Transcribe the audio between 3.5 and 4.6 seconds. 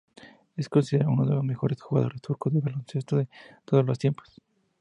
todos los tiempos.